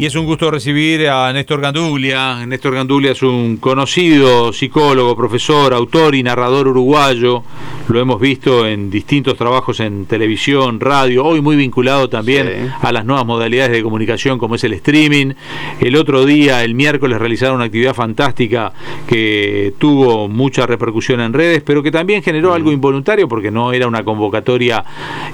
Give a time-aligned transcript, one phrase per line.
[0.00, 2.46] Y es un gusto recibir a Néstor Ganduglia.
[2.46, 7.42] Néstor Ganduglia es un conocido psicólogo, profesor, autor y narrador uruguayo.
[7.88, 13.04] Lo hemos visto en distintos trabajos en televisión, radio, hoy muy vinculado también a las
[13.06, 15.32] nuevas modalidades de comunicación como es el streaming.
[15.80, 18.72] El otro día, el miércoles, realizaron una actividad fantástica
[19.08, 23.88] que tuvo mucha repercusión en redes, pero que también generó algo involuntario porque no era
[23.88, 24.84] una convocatoria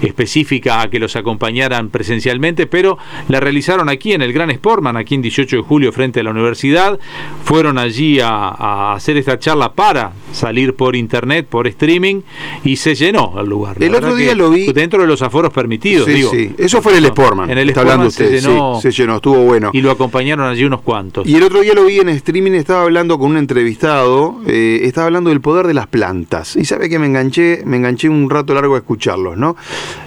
[0.01, 2.97] específica a que los acompañaran presencialmente, pero
[3.29, 6.31] la realizaron aquí en el Gran Sportman, aquí en 18 de julio frente a la
[6.31, 6.99] universidad.
[7.45, 12.23] Fueron allí a, hacer esta charla para salir por internet, por streaming,
[12.65, 13.77] y se llenó el lugar.
[13.83, 14.73] el otro día lo vi.
[14.73, 16.31] Dentro de los aforos permitidos, sí, digo.
[16.31, 17.51] Sí, eso fue en el Sportman.
[17.51, 18.29] En el está hablando usted.
[18.29, 19.71] Se llenó, se llenó, estuvo bueno.
[19.73, 21.27] Y lo acompañaron allí unos cuantos.
[21.27, 25.07] Y el otro día lo vi en streaming, estaba hablando con un entrevistado, eh, estaba
[25.07, 26.57] hablando del poder de las plantas.
[26.57, 29.57] Y sabe que me enganché, me enganché un rato largo a escucharlos, ¿no?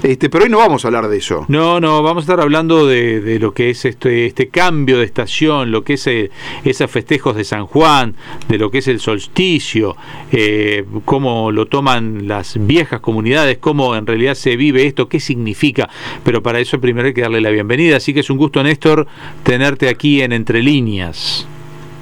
[0.04, 1.46] Este, pero hoy no vamos a hablar de eso.
[1.48, 5.06] No, no, vamos a estar hablando de, de lo que es este este cambio de
[5.06, 6.30] estación, lo que es eh,
[6.64, 8.14] esos festejos de San Juan,
[8.48, 9.96] de lo que es el solsticio,
[10.32, 15.90] eh, cómo lo toman las viejas comunidades, cómo en realidad se vive esto, qué significa.
[16.24, 17.98] Pero para eso primero hay que darle la bienvenida.
[17.98, 19.08] Así que es un gusto, Néstor,
[19.42, 21.48] tenerte aquí en Entre Líneas.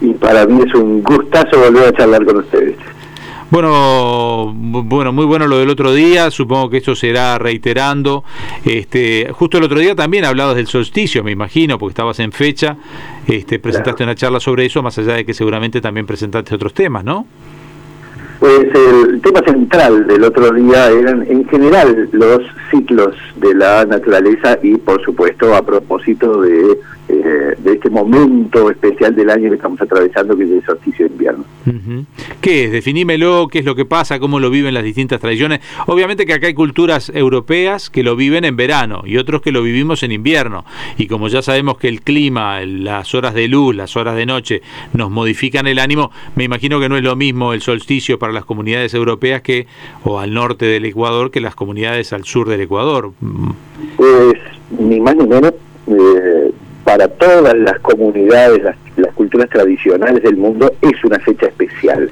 [0.01, 2.75] Y para mí es un gustazo volver a charlar con ustedes.
[3.55, 8.25] Bueno, bueno, muy bueno lo del otro día, supongo que esto será reiterando.
[8.65, 12.75] Este, justo el otro día también hablabas del solsticio, me imagino, porque estabas en fecha,
[13.25, 17.05] este, presentaste una charla sobre eso, más allá de que seguramente también presentaste otros temas,
[17.05, 17.27] ¿no?
[18.41, 24.59] Pues el tema central del otro día eran en general los ciclos de la naturaleza
[24.61, 29.79] y por supuesto a propósito de eh, de este momento especial del año que estamos
[29.79, 31.45] atravesando, que es el solsticio de invierno.
[32.41, 32.71] ¿Qué es?
[32.71, 35.59] Definímelo, qué es lo que pasa, cómo lo viven las distintas tradiciones.
[35.85, 39.61] Obviamente que acá hay culturas europeas que lo viven en verano y otros que lo
[39.61, 40.65] vivimos en invierno.
[40.97, 44.61] Y como ya sabemos que el clima, las horas de luz, las horas de noche
[44.93, 48.45] nos modifican el ánimo, me imagino que no es lo mismo el solsticio para las
[48.45, 49.67] comunidades europeas que
[50.03, 53.11] o al norte del Ecuador que las comunidades al sur del Ecuador.
[53.97, 54.33] Pues
[54.79, 55.53] ni más ni menos.
[55.87, 56.51] Eh,
[56.85, 58.61] para todas las comunidades,
[58.95, 62.09] las, culturas tradicionales del mundo, es una fecha especial.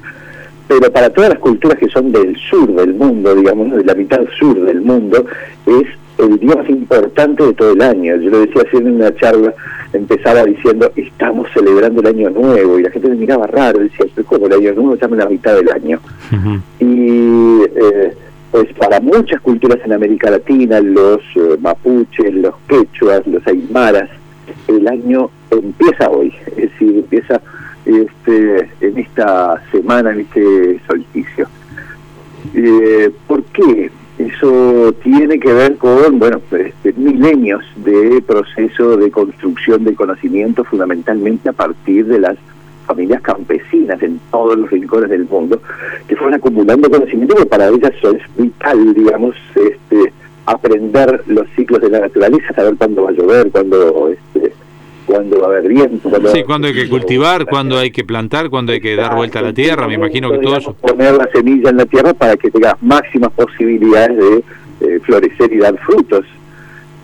[0.66, 4.20] Pero para todas las culturas que son del sur del mundo, digamos, de la mitad
[4.38, 5.24] sur del mundo,
[5.66, 5.86] es
[6.18, 8.16] el día más importante de todo el año.
[8.16, 9.54] Yo lo decía en una charla,
[9.92, 14.26] empezaba diciendo, estamos celebrando el año nuevo, y la gente me miraba raro, decía, pero
[14.26, 16.00] como el año nuevo estamos en la mitad del año.
[16.80, 18.12] Y eh,
[18.50, 24.08] pues para muchas culturas en América Latina, los eh, mapuches, los quechuas, los aymaras,
[24.76, 27.40] el año empieza hoy, es decir, empieza
[27.84, 31.48] este, en esta semana, en este solsticio.
[32.54, 33.90] Eh, ¿Por qué?
[34.18, 41.48] Eso tiene que ver con, bueno, este, milenios de proceso de construcción de conocimiento, fundamentalmente
[41.48, 42.36] a partir de las
[42.86, 45.60] familias campesinas en todos los rincones del mundo,
[46.06, 50.12] que fueron acumulando conocimiento que para ellas es vital, digamos, este,
[50.46, 54.12] aprender los ciclos de la naturaleza, saber cuándo va a llover, cuándo
[55.14, 56.08] cuándo va a haber viento.
[56.08, 59.38] Cuándo sí, cuándo hay que cultivar, cuándo hay que plantar, cuándo hay que dar vuelta
[59.38, 60.74] a la tierra, me imagino que todo eso.
[60.74, 64.44] Poner la semilla en la tierra para que tenga máximas posibilidades de
[64.80, 66.26] eh, florecer y dar frutos.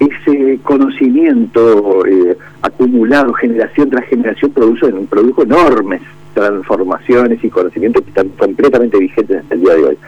[0.00, 6.00] Ese conocimiento eh, acumulado generación tras generación produjo, produjo enormes
[6.34, 9.98] transformaciones y conocimientos que están completamente vigentes hasta el día de hoy.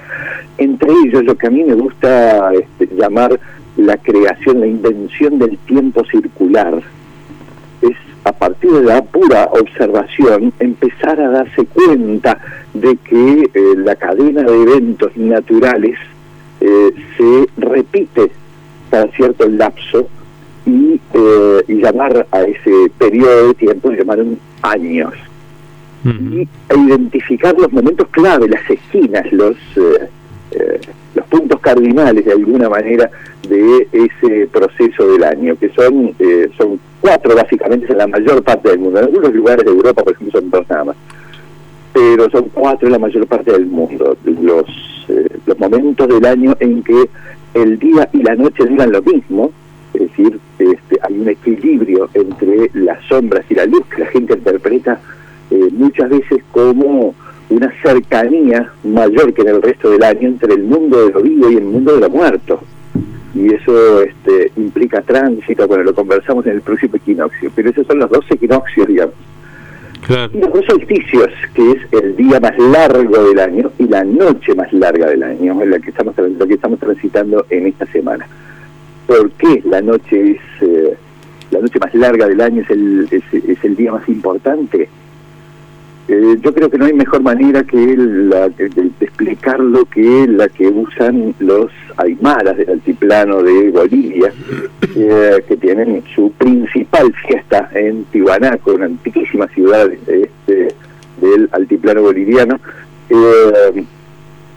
[0.59, 3.39] Entre ellos, lo que a mí me gusta este, llamar
[3.77, 6.83] la creación, la invención del tiempo circular,
[8.25, 12.39] a partir de la pura observación empezar a darse cuenta
[12.75, 15.99] de que eh, la cadena de eventos naturales
[16.61, 18.31] eh, se repite
[18.91, 20.09] para cierto lapso
[20.65, 24.25] y, eh, y, llamar a ese periodo de tiempo, llamar
[24.63, 25.15] años
[26.05, 30.81] y identificar los momentos clave, las esquinas, los, eh,
[31.15, 33.11] los puntos cardinales de alguna manera
[33.49, 38.71] de ese proceso del año, que son, eh, son cuatro básicamente en la mayor parte
[38.71, 39.01] del mundo.
[39.01, 40.97] En algunos lugares de Europa, por ejemplo, son dos.
[41.93, 44.17] Pero son cuatro en la mayor parte del mundo.
[44.25, 44.67] Los,
[45.45, 47.11] los momentos del año en que
[47.53, 49.51] el día y la noche digan lo mismo,
[49.93, 54.35] es decir, este, hay un equilibrio entre las sombras y la luz que la gente
[54.35, 54.99] interpreta
[55.51, 57.15] eh, muchas veces como
[57.51, 61.51] una cercanía mayor que en el resto del año entre el mundo de lo vivo
[61.51, 62.63] y el mundo de lo muerto.
[63.35, 67.99] Y eso este, implica tránsito, bueno, lo conversamos en el próximo equinoccio, pero esos son
[67.99, 69.15] los dos equinoccios, digamos.
[70.09, 74.55] Y los dos solsticios, que es el día más largo del año y la noche
[74.55, 78.27] más larga del año, es lo que estamos, lo que estamos transitando en esta semana.
[79.07, 80.97] ¿Por qué la noche es eh,
[81.51, 84.89] la noche más larga del año es el, es, el día más importante?
[86.15, 90.69] Eh, yo creo que no hay mejor manera que la, de, explicarlo que la que
[90.69, 94.31] usan los aymaras del altiplano de Bolivia,
[94.95, 100.75] eh, que tienen su principal fiesta en Tiwanaco, una antiquísima ciudad este,
[101.23, 102.61] del altiplano boliviano,
[103.09, 103.85] eh,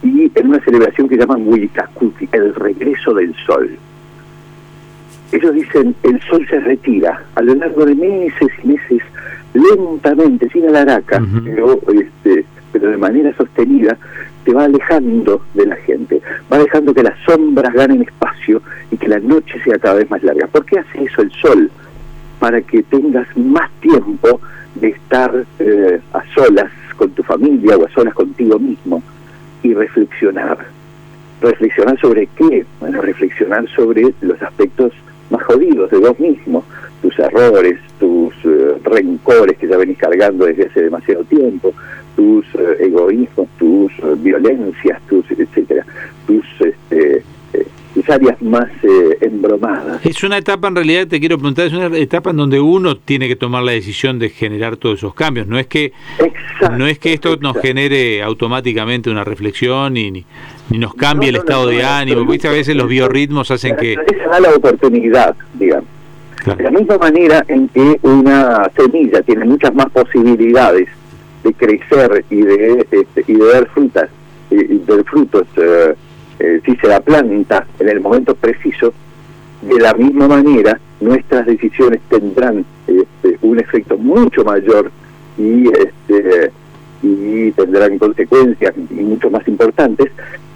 [0.02, 3.78] y en una celebración que llaman Huicacuti, el regreso del sol.
[5.32, 9.02] Ellos dicen, el sol se retira a lo largo de meses y meses,
[9.56, 13.96] lentamente, sin alaraca, pero, este, pero de manera sostenida,
[14.44, 16.22] te va alejando de la gente,
[16.52, 20.22] va dejando que las sombras ganen espacio y que la noche sea cada vez más
[20.22, 20.46] larga.
[20.46, 21.70] ¿Por qué hace eso el sol?
[22.38, 24.40] Para que tengas más tiempo
[24.76, 29.02] de estar eh, a solas con tu familia o a solas contigo mismo
[29.62, 30.58] y reflexionar.
[31.40, 32.64] ¿Reflexionar sobre qué?
[32.80, 34.92] Bueno, reflexionar sobre los aspectos
[35.30, 36.64] más jodidos de vos mismo,
[37.02, 41.72] tus errores, tus eh, rencores que ya venís cargando desde hace demasiado tiempo,
[42.14, 45.84] tus eh, egoísmos, tus eh, violencias, tus etcétera,
[46.26, 47.22] tus este,
[47.94, 48.68] tus áreas más
[49.22, 50.04] embromadas.
[50.04, 53.26] Es una etapa, en realidad, te quiero preguntar, es una etapa en donde uno tiene
[53.26, 55.46] que tomar la decisión de generar todos esos cambios.
[55.46, 55.94] No es que,
[56.76, 60.26] no es que esto nos genere automáticamente una reflexión y ni,
[60.68, 62.26] ni nos cambie el estado de ánimo.
[62.26, 63.94] Viste, a veces los biorritmos hacen que...
[63.94, 65.95] Esa da la oportunidad, digamos.
[66.54, 70.88] De la misma manera en que una semilla tiene muchas más posibilidades
[71.42, 74.08] de crecer y de, este, y de dar frutas,
[74.50, 75.94] y, de frutos, eh,
[76.38, 78.94] eh, si se la planta en el momento preciso,
[79.62, 84.92] de la misma manera nuestras decisiones tendrán este, un efecto mucho mayor
[85.36, 86.52] y este
[87.02, 90.12] y tendrán consecuencias y mucho más importantes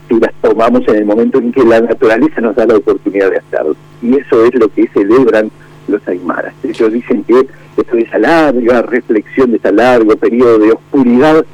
[0.09, 3.39] si las tomamos en el momento en que la naturaleza nos da la oportunidad de
[3.39, 3.77] hacerlo.
[4.03, 5.51] Y eso es lo que celebran
[5.91, 6.55] los aymaras.
[6.63, 7.47] Ellos dicen que
[7.77, 11.45] después de esa larga reflexión, de ese largo periodo de oscuridad,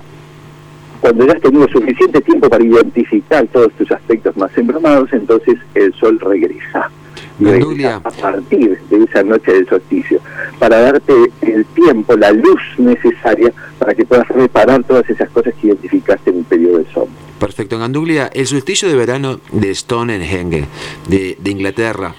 [1.01, 5.93] cuando ya has tenido suficiente tiempo para identificar todos tus aspectos más embromados, entonces el
[5.95, 6.91] sol regresa.
[7.39, 10.21] regresa a partir de esa noche del solsticio,
[10.59, 11.13] para darte
[11.43, 16.37] el tiempo, la luz necesaria para que puedas reparar todas esas cosas que identificaste en
[16.39, 17.15] un periodo de sombra.
[17.39, 17.77] Perfecto.
[17.77, 20.65] En Anduglia, el solsticio de verano de Stonehenge,
[21.09, 22.15] de, de Inglaterra,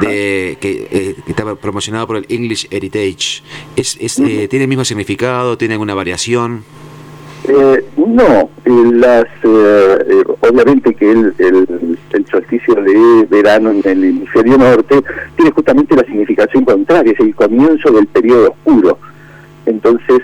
[0.00, 3.42] de, que, eh, estaba promocionado por el English Heritage,
[3.76, 5.56] es, es eh, ¿tiene el mismo significado?
[5.56, 6.64] ¿Tiene alguna variación?
[7.48, 9.26] Eh, no, las,
[10.40, 15.02] obviamente que el, el, el, solsticio de verano en el hemisferio norte
[15.36, 18.98] tiene justamente la significación contraria, es el comienzo del periodo oscuro.
[19.66, 20.20] Entonces,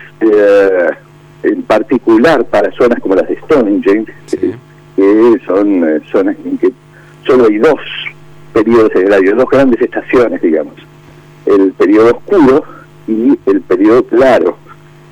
[1.45, 4.07] en particular para zonas como las de Stonehenge,
[4.97, 6.73] que son eh, zonas en que
[7.27, 7.81] solo hay dos
[8.55, 10.75] periodos en el año, dos grandes estaciones, digamos,
[11.45, 12.65] el periodo oscuro
[13.07, 14.57] y el periodo claro.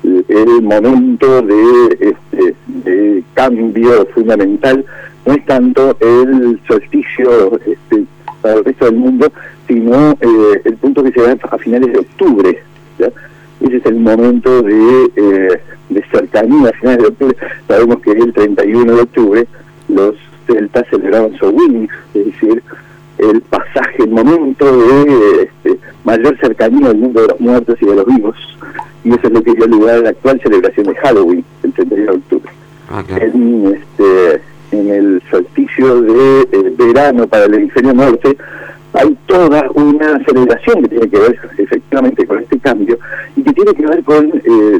[0.03, 4.83] El, momento de, este, de cambio fundamental
[5.25, 8.05] no es tanto el solsticio este,
[8.41, 9.31] para el resto del mundo,
[9.67, 12.63] sino eh, el punto que se da a finales de octubre.
[13.61, 15.61] Ese es el momento de eh,
[15.93, 17.37] de cercanía a finales de octubre,
[17.67, 19.47] sabemos que el 31 de octubre
[19.89, 20.15] los
[20.47, 22.63] celtas celebraban su win, es decir,
[23.29, 27.95] el pasaje, el momento de este, mayor cercanía al mundo de los muertos y de
[27.95, 28.35] los vivos,
[29.03, 32.11] y eso es lo que dio lugar a la actual celebración de Halloween, el 31
[32.11, 32.51] de octubre.
[32.89, 38.37] Ah, en, este, en el solsticio de eh, verano para el hemisferio norte,
[38.93, 42.99] hay toda una celebración que tiene que ver efectivamente con este cambio
[43.35, 44.79] y que tiene que ver con eh,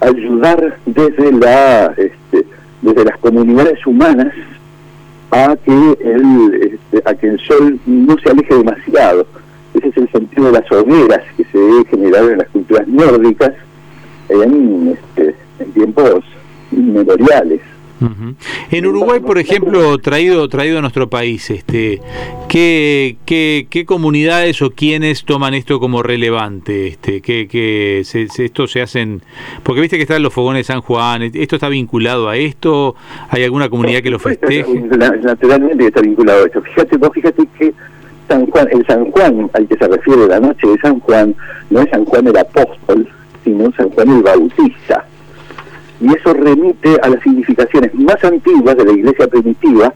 [0.00, 2.44] ayudar desde la este,
[2.82, 4.32] desde las comunidades humanas
[5.30, 9.26] a que el este, a que el sol no se aleje demasiado.
[9.74, 13.52] Ese es el sentido de las hogueras que se generaron en las culturas nórdicas
[14.28, 16.24] en, este, en tiempos
[18.00, 18.36] inmemoriales
[18.70, 22.00] en Uruguay, por ejemplo, traído traído a nuestro país, este,
[22.48, 26.88] ¿qué, qué, qué comunidades o quiénes toman esto como relevante?
[26.88, 29.22] Este, que, se, esto se hacen,
[29.62, 32.94] porque viste que están los fogones de San Juan, ¿esto está vinculado a esto?
[33.30, 34.80] ¿Hay alguna comunidad que lo festeje?
[35.22, 36.62] Naturalmente está vinculado a esto.
[36.62, 37.74] Fíjate, vos fíjate que
[38.28, 41.34] San Juan, el San Juan al que se refiere la noche de San Juan
[41.70, 43.08] no es San Juan el apóstol,
[43.44, 45.06] sino San Juan el bautista
[46.00, 49.92] y eso remite a las significaciones más antiguas de la iglesia primitiva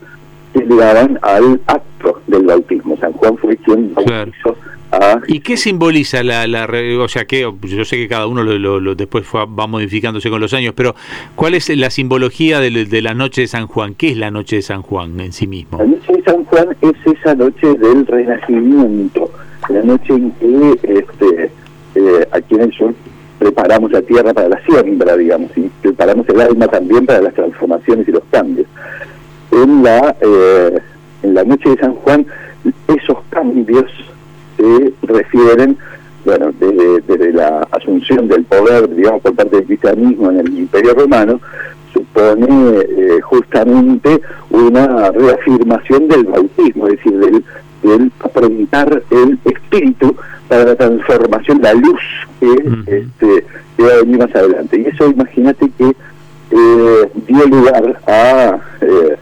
[0.52, 2.96] que llegaban al acto del bautismo.
[2.98, 4.56] San Juan fue quien bautizó
[4.90, 5.20] a...
[5.26, 6.68] ¿Y qué simboliza la, la
[6.98, 10.74] o sea, que yo sé que cada uno lo, después va modificándose con los años,
[10.76, 10.94] pero
[11.34, 13.94] ¿cuál es la simbología de, de, la noche de San Juan?
[13.94, 15.78] ¿Qué es la noche de San Juan en sí mismo?
[15.78, 19.30] La noche de San Juan es esa noche del renacimiento,
[19.68, 21.50] la noche en que este,
[21.94, 22.94] eh, aquí en el sur
[23.42, 28.06] preparamos la tierra para la siembra, digamos, y preparamos el alma también para las transformaciones
[28.06, 28.68] y los cambios.
[29.50, 30.78] En la, eh,
[31.24, 32.24] en la noche de San Juan,
[32.86, 33.90] esos cambios
[34.56, 35.76] se refieren,
[36.24, 41.40] bueno, desde, la asunción del poder, digamos, por parte del cristianismo en el Imperio Romano,
[41.92, 44.20] supone eh, justamente
[44.50, 47.44] una reafirmación del bautismo, es decir, del,
[47.82, 50.16] del afrontar el espíritu
[50.48, 52.00] para la transformación, la luz
[52.40, 52.52] que,
[52.86, 53.46] este,
[53.76, 54.78] que va a venir más adelante.
[54.80, 55.94] Y eso imagínate que
[56.50, 59.16] eh, dio lugar a eh,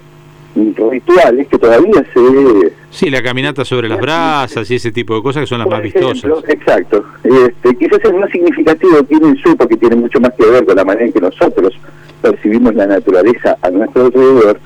[0.55, 2.73] rituales que todavía se...
[2.91, 5.83] Sí, la caminata sobre las brasas y ese tipo de cosas que son las más
[5.83, 6.31] vistosas.
[6.49, 7.05] Exacto.
[7.23, 10.85] Este, quizás es más significativo, tiene su porque tiene mucho más que ver con la
[10.85, 11.79] manera en que nosotros
[12.21, 14.59] percibimos la naturaleza a nuestro alrededor,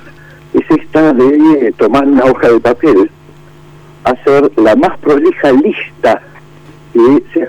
[0.54, 3.10] es esta de tomar una hoja de papel,
[4.04, 6.22] hacer la más prolija lista
[6.92, 7.48] que sea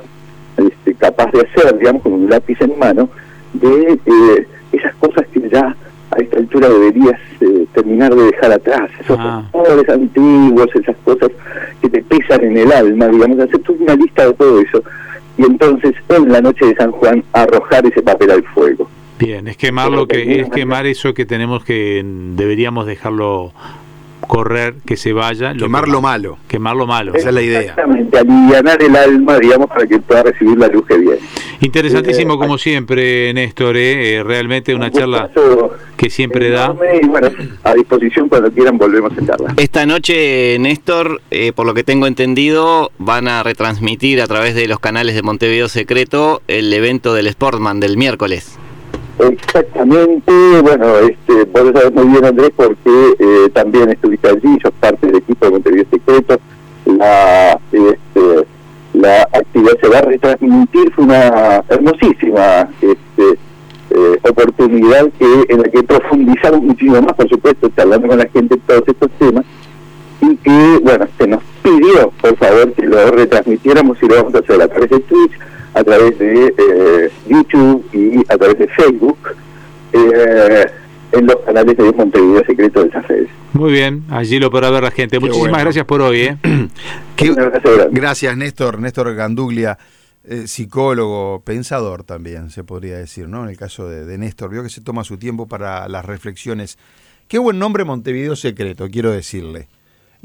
[0.58, 3.10] este, capaz de hacer, digamos, con un lápiz en mano,
[3.54, 5.76] de eh, esas cosas que ya
[6.12, 9.44] a esta altura deberías eh, terminar de dejar atrás, esos ah.
[9.90, 11.30] antiguos, esas cosas
[11.82, 14.84] que te pesan en el alma, digamos, hacer una lista de todo eso.
[15.38, 18.90] Y entonces, en la noche de San Juan, arrojar ese papel al fuego.
[19.20, 23.54] Bien, es quemar lo que es quemar eso que tenemos que deberíamos dejarlo
[24.28, 25.54] correr, que se vaya.
[25.54, 26.38] Quemar lo, malo.
[26.48, 27.14] Quemar lo malo.
[27.14, 27.60] Esa es la idea.
[27.62, 31.20] Exactamente, aliviar el alma, digamos, para que pueda recibir la luz que viene.
[31.62, 34.16] Interesantísimo, eh, como siempre, Néstor, ¿eh?
[34.16, 35.30] eh realmente una charla
[35.98, 36.76] que siempre da.
[37.02, 37.30] Y bueno,
[37.64, 39.54] a disposición cuando quieran volvemos a charla.
[39.58, 44.68] Esta noche, Néstor, eh, por lo que tengo entendido, van a retransmitir a través de
[44.68, 48.58] los canales de Montevideo Secreto el evento del Sportman del miércoles.
[49.18, 55.08] Exactamente, bueno, este, vos lo muy bien Andrés porque eh, también estuviste allí, sos parte
[55.08, 56.40] del equipo de Montevideo Secreto,
[56.86, 58.46] la, este,
[58.94, 63.40] la actividad se va a retransmitir, fue una hermosísima este,
[63.92, 68.58] eh, oportunidad que en la que profundizamos muchísimo más, por supuesto, hablando con la gente
[68.68, 69.46] todos estos temas,
[70.22, 74.40] y que, bueno, se nos pidió, por favor, que lo retransmitiéramos y lo vamos a
[74.40, 75.32] hacer a través de Twitch,
[75.76, 79.18] a través de eh, YouTube y a través de Facebook
[79.92, 80.66] eh,
[81.12, 83.30] en los canales de Montevideo Secreto de esas redes.
[83.52, 85.20] Muy bien, allí lo podrá ver la gente.
[85.20, 86.22] Muchísimas gracias por hoy.
[86.22, 86.38] ¿eh?
[87.92, 89.78] gracias, Néstor, Néstor Ganduglia.
[90.46, 93.44] psicólogo, pensador también, se podría decir, ¿no?
[93.44, 96.78] En el caso de, de Néstor, vio que se toma su tiempo para las reflexiones.
[97.28, 99.68] Qué buen nombre Montevideo Secreto, quiero decirle.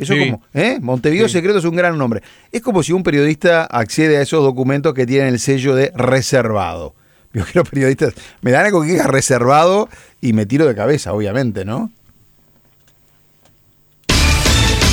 [0.00, 0.78] Eso como, ¿eh?
[0.80, 2.22] Montevideo Secreto es un gran nombre.
[2.50, 6.94] Es como si un periodista accede a esos documentos que tienen el sello de reservado.
[7.34, 9.88] Yo quiero periodistas, me dan algo que diga reservado
[10.22, 11.92] y me tiro de cabeza, obviamente, ¿no?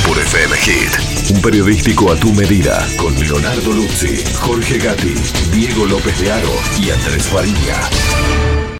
[0.06, 5.16] Por FM Hit, un periodístico a tu medida, con Leonardo Luzzi, Jorge Gatti,
[5.54, 8.57] Diego López de Aro y Andrés Faría.